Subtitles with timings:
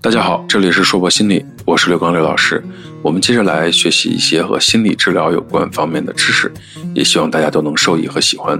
[0.00, 2.62] 大家好，这里是硕博心理，我是刘刚刘老师。
[3.02, 6.52] 我们接着来学习一些和心理治疗有关方面的知识，
[6.94, 8.56] 也希望大家都能受益和喜欢。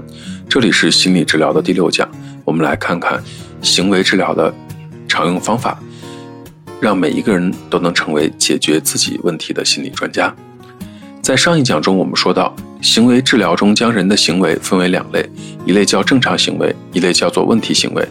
[0.49, 2.05] 这里是心理治疗的第六讲，
[2.43, 3.23] 我们来看看
[3.61, 4.53] 行为治疗的
[5.07, 5.79] 常用方法，
[6.81, 10.35] 让每一个人都能成为解决自己问题的心理专家。
[11.21, 15.25] 在上一讲中，我们说到，行为治疗中将人的行为分为两类，
[15.65, 18.05] 一类叫正常行为，一类叫做问题行为。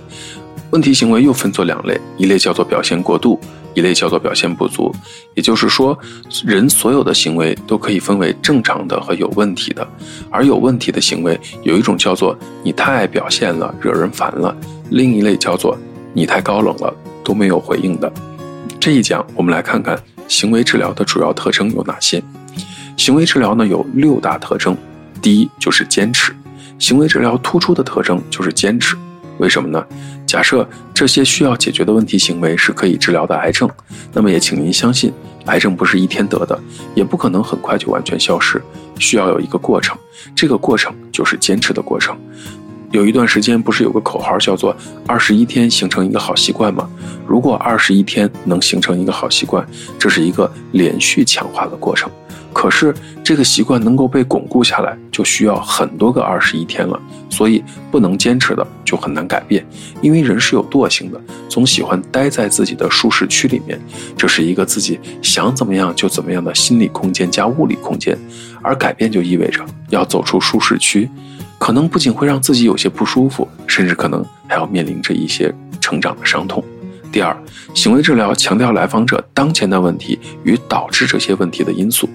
[0.70, 3.40] 问题行为又分作两类，一类叫做表现过度，
[3.72, 4.94] 一类叫做表现不足。
[5.34, 5.98] 也就是说，
[6.44, 9.86] 人所有的行为都可以分为正常的和有问题的。
[10.30, 14.54] 而有问题的行为，有一种叫做你太爱表现了，惹人烦了；
[14.90, 15.74] 另一类叫做
[16.12, 18.12] 你太高冷了，都没有回应的。
[18.78, 19.98] 这一讲，我们来看看
[20.28, 22.22] 行为治疗的主要特征有哪些。
[22.98, 24.76] 行为治疗呢有六大特征，
[25.22, 26.34] 第一就是坚持。
[26.78, 28.94] 行为治疗突出的特征就是坚持。
[29.38, 29.84] 为什么呢？
[30.28, 33.66] 假设这些需要解决的问题行为是可以治疗的癌症，
[34.12, 35.10] 那么也请您相信，
[35.46, 36.60] 癌症不是一天得的，
[36.94, 38.60] 也不可能很快就完全消失，
[38.98, 39.96] 需要有一个过程。
[40.36, 42.14] 这个过程就是坚持的过程。
[42.90, 44.76] 有一段时间不是有个口号叫做
[45.08, 46.86] “二十一天形成一个好习惯”吗？
[47.26, 49.66] 如果二十一天能形成一个好习惯，
[49.98, 52.10] 这是一个连续强化的过程。
[52.52, 57.00] 可是这个习惯能够被巩固下来，就需要很多个二十一天了。
[57.30, 59.64] 所以不能坚持的就很难改变，
[60.00, 63.78] 因为人是有惰性的，总喜欢待在自己的舒适区里面，
[64.16, 68.18] 这是一个自己想怎么样就怎么样的心理空间加物理空间。
[68.60, 71.08] 而改变就意味着要走出舒适区，
[71.58, 76.64] 可能不仅会让自己有些不舒服，甚至可能还要面临着一些成长的伤痛。
[77.18, 77.36] 第二，
[77.74, 82.08] 行为治疗强调来访者当前的问题与导致这些问题的因素。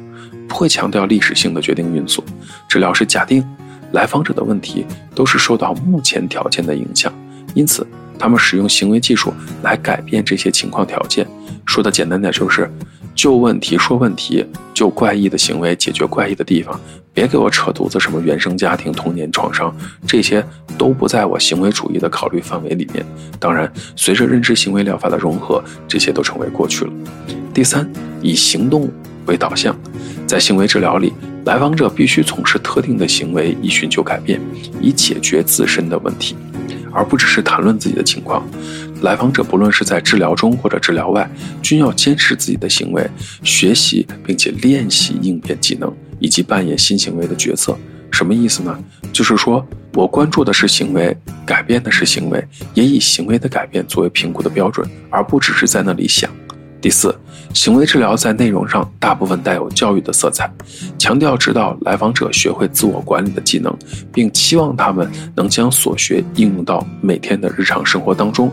[0.47, 2.23] 不会强调历史性的决定因素，
[2.69, 3.45] 治疗是假定
[3.91, 7.11] 来访者的问题都是受到目前条件的影响，
[7.53, 7.85] 因此
[8.17, 11.27] 他们使用行为技术来改变这些情况条件。
[11.65, 12.69] 说的简单点就是，
[13.15, 16.79] 就问题说问题，就怪异的行为解决怪异的地方，
[17.13, 19.73] 别给我扯犊子什么原生家庭、童年创伤，
[20.05, 20.45] 这些
[20.77, 23.05] 都不在我行为主义的考虑范围里面。
[23.39, 26.91] 当然，随着认知行为疗法的融合，这些都成为过去了。
[27.53, 27.89] 第三，
[28.21, 28.91] 以行动
[29.25, 29.75] 为导向。
[30.25, 31.13] 在行为治疗里，
[31.45, 34.41] 来访者必须从事特定的行为以寻求改变，
[34.81, 36.35] 以解决自身的问题，
[36.93, 38.47] 而不只是谈论自己的情况。
[39.01, 41.29] 来访者不论是在治疗中或者治疗外，
[41.61, 43.09] 均要坚持自己的行为，
[43.43, 47.77] 学习并且练习应变技能，以及扮演新行为的角色。
[48.11, 48.77] 什么意思呢？
[49.11, 56.29] 就是说我关注的是行为，改变的是行为，也以行为的改变作为评估的标准，而不只是在那里想。
[56.83, 57.17] 第四，
[57.53, 60.51] 行为治疗在内容上大部分带有教育的色彩，
[60.99, 63.73] 强调指导来访者学会自我管理的技能，
[64.11, 68.51] 并期望他们能将所学应用到每天的日常生活当中。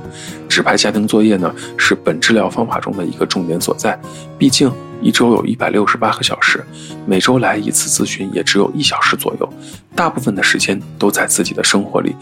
[0.49, 4.01] 指派家庭作业呢，是本治疗方法中的一个重点所在。
[4.39, 6.65] 毕竟一周有一百六十八个小时，
[7.07, 9.53] 每周来一次咨询也只有一小时左右，
[9.97, 12.15] 大部分的时间都在自己的生活里，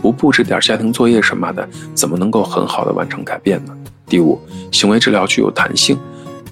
[0.00, 3.76] 不布置点家庭作业什么的，怎么能够很好的完成改变呢？
[4.08, 4.40] 第五，
[4.72, 5.98] 行为治疗具有弹性，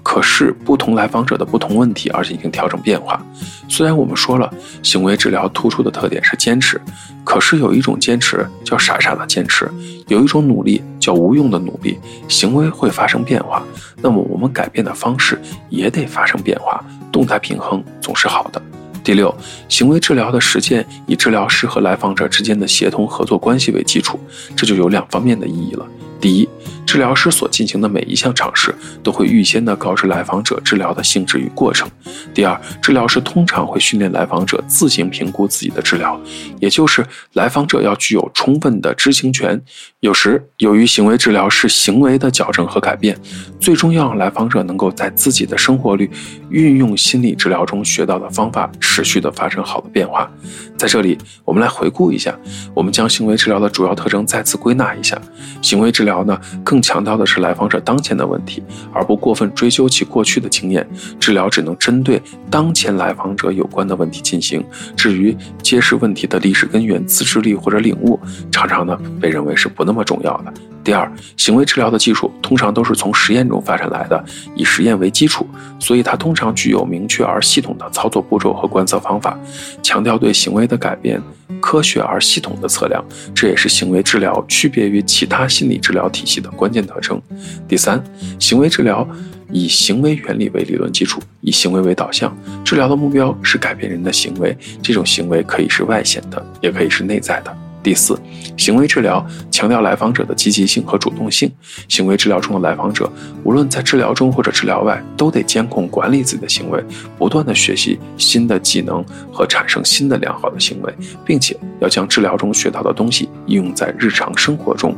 [0.03, 3.25] 可视不同来访者的不同问题而进行调整变化。
[3.69, 4.53] 虽然我们说了，
[4.83, 6.81] 行为治疗突出的特点是坚持，
[7.25, 9.71] 可是有一种坚持叫傻傻的坚持，
[10.09, 11.99] 有一种努力叫无用的努力。
[12.29, 13.65] 行为会发生变化，
[14.03, 15.41] 那么我们改变的方式
[15.71, 18.61] 也得发生变化，动态平衡总是好的。
[19.03, 19.35] 第六，
[19.69, 24.21] 行为治疗的实践以治疗师和来访者之间的协同合作关系为基础，
[24.55, 25.87] 这就有两方面的意义了。
[26.21, 26.49] 第一，
[26.87, 31.89] 治疗师所进行的每一项尝试都会预先的告知来访者治疗的性质与过程。
[32.33, 36.19] 第二，治疗师通常会训练来访者自行评估自己的治疗，
[36.59, 37.05] 也就是
[37.35, 39.61] 来访者要具有充分的知情权。
[40.01, 43.17] 有时，由于行为治疗是行为的矫正和改变，
[43.61, 46.09] 最终要让来访者能够在自己的生活里
[46.49, 50.31] 运用心理治疗中学到的方法，持续的发生好的变化。
[50.79, 52.39] 在这里，我们来回顾一下，
[52.75, 55.21] 我们将行为治疗的主要特征再次归纳一下。
[55.61, 58.63] 行为治疗呢，更强调的是来访者当前的问题，
[58.95, 60.89] 而不过分追究其过去的经验。
[61.21, 64.65] 治疗只能针对当前来访者有关的问题进行。
[64.97, 68.19] 至于揭示问题的历史根源、自制力或者领悟，
[68.51, 70.55] 常常呢被认为是不那么重要的。
[70.87, 74.25] 第二，行为治疗的技术通常都是从实验中发展来的，
[74.55, 75.45] 以实验为基础，
[75.81, 79.37] 所以它通常具有明确而系统的操作步骤和观测方法，
[79.83, 81.21] 强调对行为的改变
[81.61, 83.05] 科学而系统的测量，
[83.35, 87.21] 这也是行为治疗区别于其他心理治疗体系的关键特征。
[87.67, 88.01] 第三，
[88.39, 89.05] 行为治疗
[89.51, 92.33] 以行为原理为理论基础，以行为为导向，
[92.65, 97.66] 治疗的目标是改变人的行为，这种行为可以是外显的，也可以是内在的。
[97.87, 98.19] 第四，
[98.57, 101.49] 行为治疗强调来访者的积极性和主动性。
[101.89, 103.09] 行为治疗中的来访者，
[103.45, 106.83] 无论在治疗中或者治疗外，都得监控管理自己的行为，
[107.17, 110.93] 不断的学习新的技能和产生新的良好的行为，
[111.25, 114.93] 并且要将治疗中学到的东西应用在日常生活中。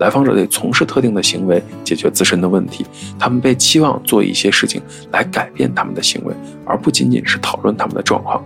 [0.00, 2.84] 来访者得从事特定的行为，解决自身的问题。
[3.20, 6.34] 他们被期望做一些事情来改变他们的行为，
[6.64, 8.44] 而不仅仅是讨论他们的状况。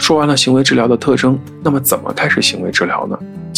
[0.00, 3.16] 说完了行为治疗的特征，那么怎么开始行为治疗呢？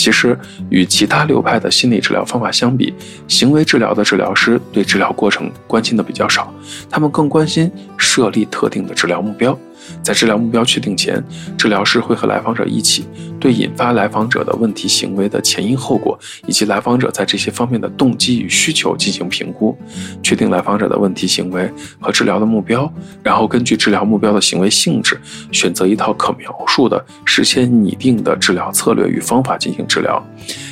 [0.09, 0.35] 其实
[0.71, 2.95] 与其他流派的心理治疗方法相比，
[3.29, 6.51] 行为治疗的治疗师对治疗过程关心的比较少，
[6.89, 9.55] 他们更关心设立特定的治疗目标。
[10.03, 11.23] 在治疗目标确定前，
[11.57, 13.05] 治疗师会和来访者一起
[13.39, 19.77] 对引发来访者的问题行为的前因后果，以及来访者在这些方面的动机与需求进行评估，
[20.23, 21.71] 确定来访者的问题行为
[22.01, 22.91] 和治疗的目标，
[23.23, 25.21] 然后根据治疗目标的行为性质，
[25.53, 30.25] 选择一套可描述的、事先拟定的治疗策略与方法进行治疗。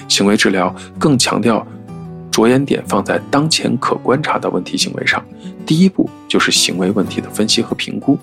[0.09, 1.67] 行为治疗更强调
[2.31, 5.25] 着眼点放在当前可观察的问题行为上，
[5.65, 8.19] 第一步就是行为问题的分析和评估。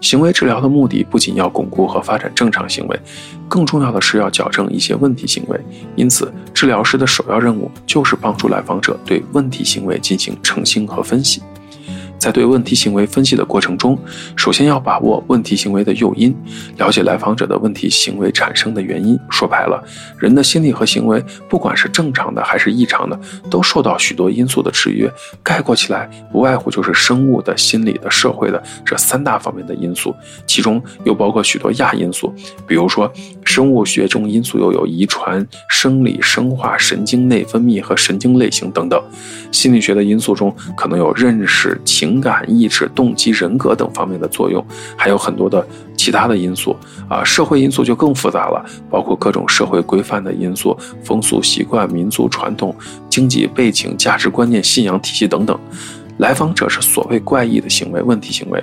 [0.00, 3.00] 行为治疗的目的不仅要巩固和发展正常行为，
[3.48, 5.60] 更重要的是要矫正一些问题行为。
[5.96, 11.42] 因此，治疗师的首要任务就是帮助来访者对问题行为进行澄清和分析。
[12.18, 13.96] 在对问题行为分析的过程中，
[14.36, 16.34] 首先要把握问题行为的诱因，
[16.78, 19.18] 了解来访者的问题行为产生的原因。
[19.30, 19.82] 说白了，
[20.18, 23.18] 人的心理和行为，不管是正常的还是异常的，
[23.50, 25.12] 都受到许多因素的制约。
[25.42, 30.14] 概括起来，不外乎就是生物的、心理的、社会的这三大方面的因素，
[30.46, 32.34] 其中又包括许多亚因素，
[32.66, 33.12] 比如说
[33.44, 39.00] 生物学中因素又有遗传、生理、生化、神经内分泌和神经类型等等。
[39.52, 42.05] 心理学的因素中可能有认识、情。
[42.06, 44.64] 情感、意志、动机、人格等方面的作用，
[44.96, 45.66] 还有很多的
[45.96, 46.76] 其他的因素
[47.08, 47.24] 啊。
[47.24, 52.72] 社会因素就更复杂了，包括各种社会规范的因素、风俗习惯、民族传统、
[53.10, 55.58] 经济背景、价值观念、信仰体系等等。
[56.18, 58.62] 来访者是所谓怪异的行为、问题行为，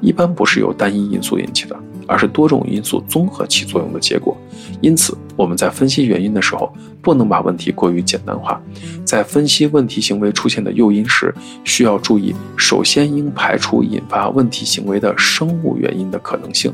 [0.00, 1.78] 一般不是由单一因素引起的。
[2.08, 4.36] 而是多种因素综合起作用的结果，
[4.80, 6.70] 因此我们在分析原因的时候，
[7.02, 8.60] 不能把问题过于简单化。
[9.04, 11.34] 在分析问题行为出现的诱因时，
[11.64, 16.72] 需要注意，首先应排除引发问题行为的生物原因的可能性，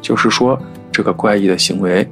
[0.00, 0.58] 就是说，
[0.90, 2.08] 这个怪异的行为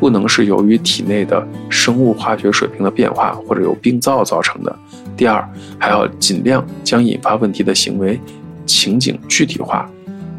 [0.00, 4.76] 不能是由于体内的生物化学水平的变化或者有病灶造成的。
[5.16, 5.48] 第二，
[5.78, 8.18] 还要尽量将引发问题的行为
[8.66, 9.88] 情景具体化。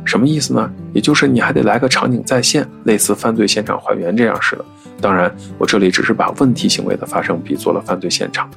[0.04, 0.70] 什么意思呢？
[0.94, 4.66] 也就是你还得来个场景再现，类似犯罪现场还原这样似的。
[5.02, 8.50] 当然，我这里只是把问题行为的发生比作了犯罪现场，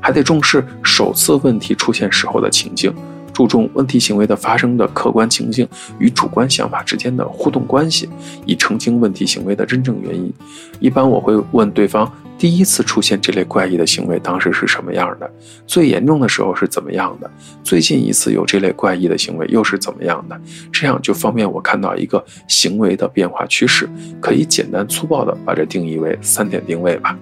[0.00, 2.94] 还得重视首次问题出现时候的情境，
[3.36, 5.68] 注重问题行为的发生的客观情境
[5.98, 8.08] 与主观想法之间的互动关系，
[8.46, 10.32] 以澄清问题行为的真正原因。
[10.80, 12.10] 一般我会问对方。
[12.38, 15.30] 第一次出现这类怪异的行为，当时是什么样的？
[15.66, 17.30] 最严重的时候是怎么样的？
[17.62, 20.40] 最近一次有这类怪异的行为又是怎么样的？
[20.72, 23.86] 这样就方便我看到一个行为的变化趋势，
[24.18, 27.18] 可以简单粗暴地把这定义为三点定位吧。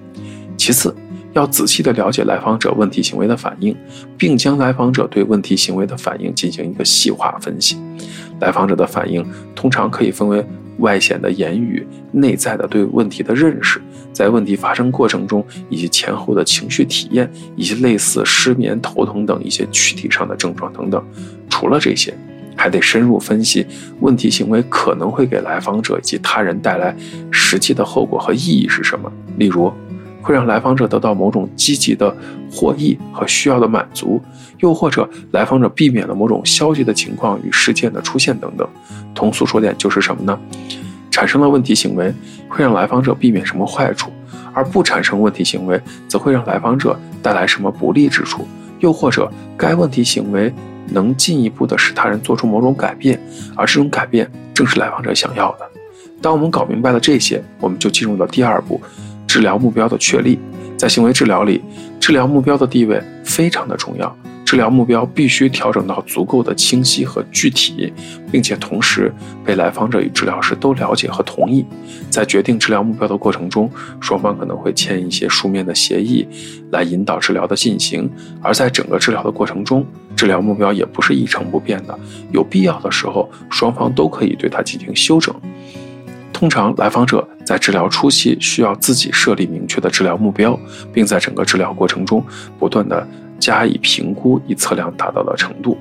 [0.56, 0.94] 其次，
[1.34, 3.76] 要仔细地了解来访者问题行为的反应，
[4.16, 7.76] 并将来访者对问题行为的反应进行一个细化分析。
[8.40, 10.44] 来访者的反应通常可以分为。
[10.78, 13.80] 外显的言语，内在的对问题的认识，
[14.12, 21.00] 在问题发生过程中以及前后的情绪体验，以及类似失眠、头疼等一些躯体上的症状等等。
[21.48, 22.12] 除了这些，
[22.56, 23.64] 还得深入分析
[24.00, 26.92] 问题行为可能会给来访者以及他人带来
[27.30, 29.08] 实际的后果和意义是什么。
[29.36, 29.72] 例如，
[30.24, 32.16] 会让来访者得到某种积极的
[32.50, 34.18] 获益和需要的满足，
[34.60, 38.66] 又或者来访者避免了某种消极的情况与事件的出现等等。
[39.14, 40.36] 通俗说点就是什么呢？
[41.10, 42.12] 产生了问题行为
[42.48, 44.10] 会让来访者避免什么坏处，
[44.54, 45.78] 而不产生问题行为
[46.08, 48.48] 则会让来访者带来什么不利之处，
[48.80, 50.50] 又或者该问题行为
[50.88, 53.20] 能进一步的使他人做出某种改变，
[53.54, 55.68] 而这种改变正是来访者想要的。
[56.22, 58.80] 当我们搞明白了这些，我们就进入了第二步。
[59.34, 60.38] 治疗目标的确立，
[60.78, 61.60] 在行为治疗里，
[61.98, 64.16] 治疗目标的地位非常的重要。
[64.44, 67.92] 治疗目标必须调整到足够的清晰和具体，
[68.30, 69.12] 并且同时
[69.44, 71.66] 被来访者与治疗师都了解和同意。
[72.10, 73.68] 在决定治疗目标的过程中，
[74.00, 76.24] 双方可能会签一些书面的协议，
[76.70, 78.08] 来引导治疗的进行。
[78.40, 81.98] 而在整个治疗的过程中，治疗目标也不是一成不变的，
[82.30, 85.34] 有必要的时候，双方都可以对它进行修整。
[86.32, 90.58] 通常，来访者在治疗初期需要自己设立明确的治疗目标，
[90.92, 92.24] 并在整个治疗过程中
[92.58, 93.06] 不断的
[93.38, 95.76] 加以评估，以测量达到的程度。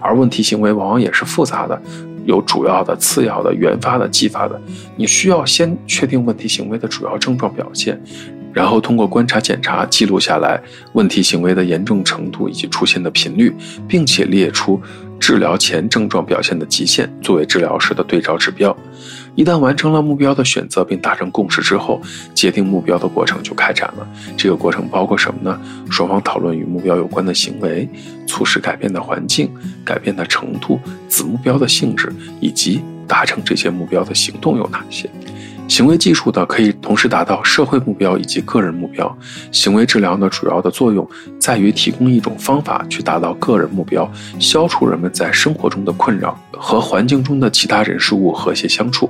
[0.00, 1.80] 而问题行为往往也是复杂的，
[2.24, 4.60] 有主要的、次要的、原发的、继发的。
[4.96, 8.00] 你需要先确定问题行为的主要症状表现，
[8.52, 10.60] 然后通过观察检查记录下来
[10.92, 13.54] 问题行为的严重程度以及出现的频率，
[13.86, 14.80] 并且列出
[15.20, 18.76] 治疗前症状表现的极限，作为治疗时的对照指标。
[19.34, 22.00] 一旦完成了目标的选择并达成共识之后，
[22.34, 24.06] 界定目标的过程就开展了。
[24.36, 25.60] 这个过程包括什么呢？
[25.90, 27.88] 双方讨论与目标有关的行为，
[28.26, 29.50] 促使改变的环境、
[29.84, 35.08] 改变的程度、子目标的性质，以及达成这些目标的行动有哪些。
[35.70, 39.16] 行为技术呢，可以同时达到社会目标以及个人目标。
[39.52, 41.08] 行为治疗呢，主要的作用
[41.38, 44.10] 在于提供一种方法去达到个人目标，
[44.40, 49.08] 消除人们在生活中的困扰，和环境中的其他人事物和谐相处。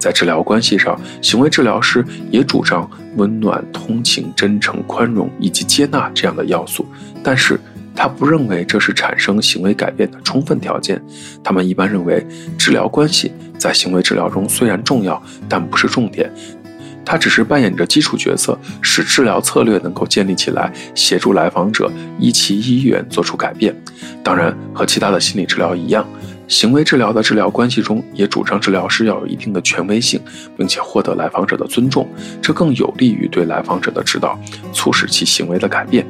[0.00, 6.84] 在治疗关系上，行为治疗师也主张温暖、同情、真诚、宽容以及接纳这样的要素，
[7.22, 7.58] 但是。
[7.94, 11.00] 他不认为这是产生行为改变的充分条件。
[11.44, 12.26] 他们一般认为，
[12.58, 16.32] 治疗关系在行为治疗中虽然重要，但不是重点。
[17.04, 23.74] 它只是扮演着基础角色，使治疗策略能够建立起来，协助来访者依其意愿做出改变。
[24.22, 26.06] 当然，和其他的心理治疗一样，
[26.46, 30.20] 行为治疗的治疗关系中也主张治疗师要有一定的权威性，
[30.56, 32.08] 并且获得来访者的尊重，
[32.40, 34.38] 这更有利于对来访者的指导，
[34.72, 36.06] 促使其行为的改变。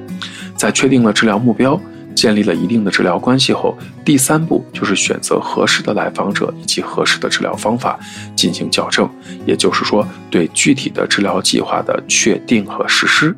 [0.60, 1.80] 在确定了治疗目标、
[2.14, 3.74] 建立了一定的治疗关系后，
[4.04, 7.98] 第三步就是选择合适的来访者以及合适的治疗方法
[8.36, 9.08] 进行矫正，
[9.46, 13.34] 也就是说，对具体的治疗计划的确定和实施。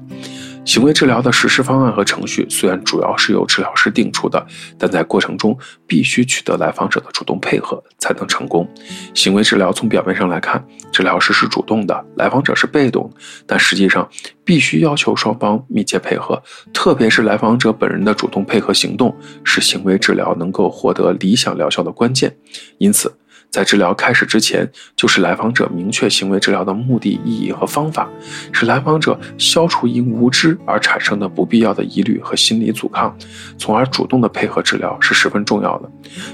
[0.64, 4.45] 行为治疗的实施方案和程序虽然主要是由治疗师定出的，
[4.78, 8.69] 但在过程中必须取得来访者的主动配合才能成功。
[9.12, 13.12] 行为治疗从表面上来看，治疗师是主动的，来访者是被动，
[13.47, 14.09] 但实际上
[14.45, 16.40] 必须要求双方密切配合，
[16.73, 19.14] 特别是来访者本人的主动配合行动，
[19.45, 22.35] 是行为治疗能够获得理想疗效的关键。
[22.78, 23.12] 因此。
[23.52, 24.66] 在治疗开始之前，
[24.97, 28.09] 就是来访者明确行为治疗的目的、意义和方法，
[28.50, 33.14] 使来访者消除因无知而产生的不必要的疑虑和心理阻抗，
[33.59, 35.90] 从而主动的配合治疗是十分重要的。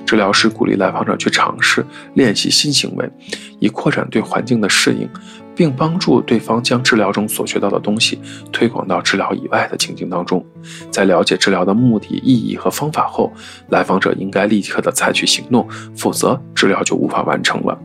[0.07, 1.85] 治疗师鼓励来访者去尝试
[2.15, 3.11] 练习新行为，
[3.59, 5.09] 以扩展对环境的适应。
[5.59, 8.21] 并帮助对方将治疗中所学到的东西
[8.53, 10.45] 推广到治疗以外的情境当中。
[10.89, 13.33] 在了解治疗的目的、意义和方法后，
[13.71, 17.77] 来访者应该立刻的采取行动，否则治疗就无法完成了。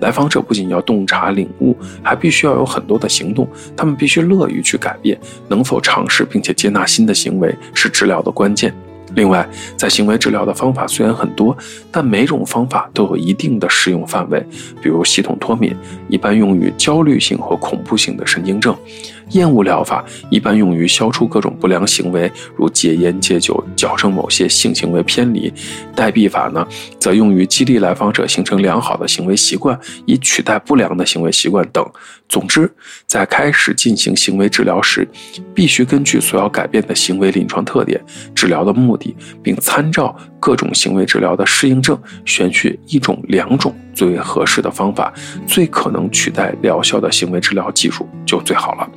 [0.00, 3.46] 来访者不仅要洞察领悟，还必须要有很多的行动。
[3.76, 8.74] 他们必须乐于去改变，能否尝试并且接纳新的行为是治疗的关键。
[9.14, 11.56] 另外，在行为治疗的方法虽然很多，
[11.90, 14.44] 但每种方法都有一定的适用范围。
[14.82, 15.74] 比如，系统脱敏
[16.08, 18.76] 一般用于焦虑性和恐怖性的神经症。
[19.30, 25.52] 厌恶疗法一般用于消除各种不良行为，如戒烟戒酒，矫正某些性行为偏离；
[25.94, 26.66] 代币法呢，
[26.98, 31.84] 则用于激励来访者形成良好的行为习惯，以取代不良的行为习惯等。
[32.28, 32.70] 总之，
[33.06, 35.08] 在开始进行行为治疗时，
[35.54, 37.98] 必须根据所要改变的行为临床特点、
[38.34, 45.12] 治疗的目的，并参照各种行为治疗的适应症，选取一种、两种最为合适的方法，
[45.44, 48.88] 最可能取代疗效的行为治疗技术就最好了。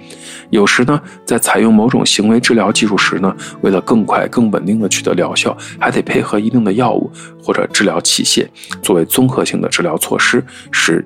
[0.51, 7.11] 有时呢，在采用某种行为治疗技术时呢，为了更快、更稳定的取得疗效，还得配合一定的药物
[7.43, 8.47] 或者治疗器械，
[8.83, 11.03] 作为综合性的治疗措施，使。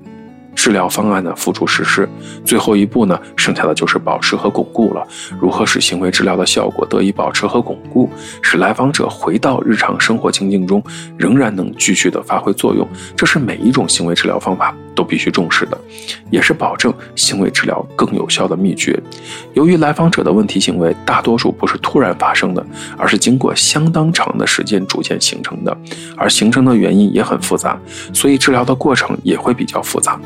[0.55, 2.07] 治疗方案的付诸实施，
[2.43, 5.05] 最后一步呢，剩下的就是保持和巩固了。
[5.39, 8.09] 如何使行为治疗的效果得以保持和巩固，
[8.41, 10.81] 使来访者回到日常生活情境中
[11.17, 15.77] 仍然能继续的发挥作用，这是每一种行为治疗方法都必须重视的，
[16.31, 18.97] 也是保证行为治疗更有效的秘诀。
[19.53, 22.65] 由于来访者的问题行为大多数不是突然发生的，
[22.97, 25.77] 而是经过相当长的时间逐渐形成的，
[26.17, 27.77] 而形成的原因也很复杂，
[28.13, 30.19] 所以治疗的过程也会比较复杂。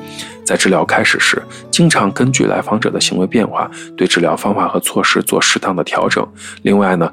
[0.46, 6.28] 在治疗开始时，经常根据来访者的行为变化，对治疗方法和措施做适当的调整。
[6.64, 7.12] 另外呢，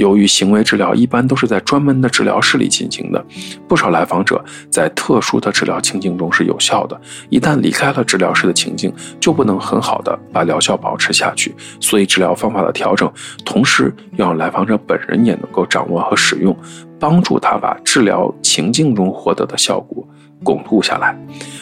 [0.00, 3.22] 由于行为治疗一般都是在专门的治疗室里进行的，
[3.68, 8.90] 不少来访者在特殊的治疗情境中是有效的，一旦离开了治疗室的情境，
[9.20, 11.54] 就不能很好的把疗效保持下去。
[11.80, 13.12] 所以，治疗方法的调整，
[13.44, 16.56] 同时要让来访者本人也能够掌握和使用，
[16.98, 20.02] 帮助他把治疗情境中获得的效果。
[20.42, 21.14] 巩固下来，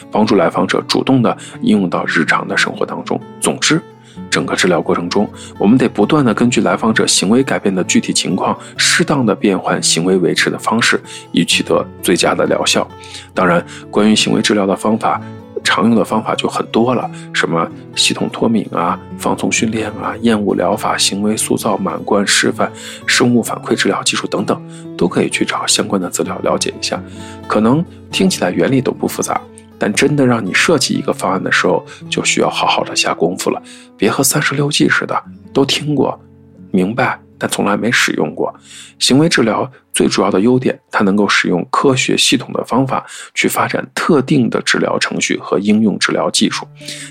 [0.09, 3.19] 帮助来访者主动的应用到日常的生活当中。
[3.41, 3.81] 总之，
[4.29, 12.87] 整个治疗过程中，我们得不断的根据来访者行为改变的具体情况，适当的变换行为维持的方式，以取得最佳的疗效。
[13.33, 15.21] 当然，关于行为治疗的方法。
[15.61, 22.71] 常用的方法就很多了，什么系统脱敏啊、放松训练啊、厌恶疗法、行为塑造、满贯示范、
[23.05, 24.59] 生物反馈治疗技术等等，
[24.97, 26.99] 都可以去找相关的资料了解一下。
[27.45, 29.39] 可能听起来原理都不复杂，
[29.79, 33.61] 但真的让你设计一个方案的时候，就需要好好的下功夫了。
[33.97, 36.19] 别和三十六计似的，都听过，
[36.71, 38.53] 明白，但从来没使用过。
[38.99, 39.71] 行为治疗。
[39.99, 46.65] 最主要的优点，它能够使用科学系统的方法去发展特定的治疗程序和应用治疗技术，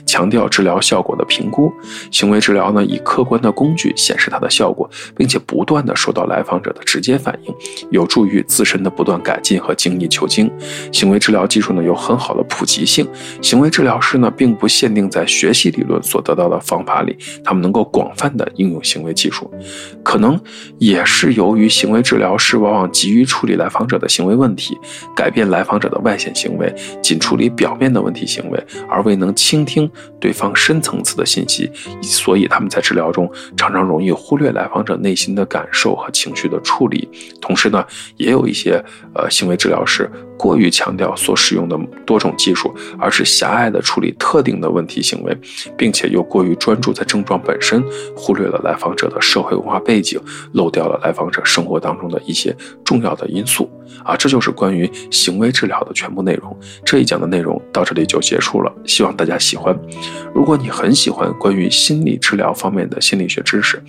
[0.07, 1.71] 强调治疗效果的评估。
[2.11, 7.55] 行为治疗呢，以客观的工具显示它的效果，并且不断的受到来访者的直接反应，
[7.91, 10.51] 有助于自身的不断改进和精益求精。
[10.91, 13.07] 行为治疗技术呢，有很好的普及性。
[13.43, 17.15] 行为治疗师呢，并不限定在学习理论所得到的方法里，
[17.45, 19.53] 他们能够广泛的应用行为技术。
[20.03, 20.41] 可能
[20.79, 24.79] 也是由于行为治疗师往往急于处理来访者的行为问题，
[25.17, 31.71] 改变来访者的外显行为，仅处理表面的问题行为，而未能倾听对方深层次的信息，
[32.03, 37.09] 所以他们在治疗中常常容易忽略来访者内心的感受和情绪的处理。
[37.41, 37.85] 同时呢，
[38.17, 38.83] 也有一些
[39.15, 40.11] 呃行为治疗师。
[40.39, 45.37] 过于强调所使用的多种技术，而是狭隘的处理特定的问题行为，
[45.77, 47.83] 并且又过于专注在症状本身，
[48.15, 50.21] 忽略了来访者的社会文化背景，
[50.53, 53.71] 漏掉了来访者生活当中的一些重要的因素。
[54.05, 56.57] 啊，这就是关于行为治疗的全部内容。
[56.85, 59.77] 这一讲的内容到这里就结束了，希望大家喜欢。
[60.35, 63.83] 如果你很喜欢关于心理治疗方面的心理学知识，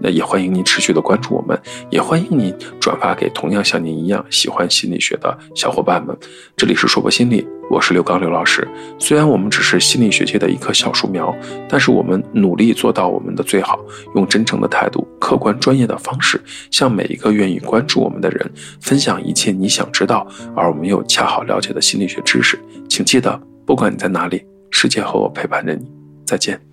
[0.00, 1.60] 那也欢迎您持续的关注我们，
[1.90, 6.04] 也欢迎您转发给同样像您一样喜欢心理学的小伙伴。
[6.04, 6.16] 们，
[6.56, 8.66] 这里是说博心理，我是刘刚刘老师。
[8.98, 11.34] 虽然我们只是心理学界的一棵小树苗，
[11.68, 13.78] 但是我们努力做到我们的最好，
[14.14, 18.50] 用真诚的态度、客观专业的方式，向每一个愿意关注我我们的人
[18.80, 20.26] 分享一切你想知道
[20.56, 22.58] 而我们又恰好了解的心理学知识。
[22.88, 25.88] 请记得，不管你在哪里，世界和我陪伴着你。
[26.26, 26.69] 再见。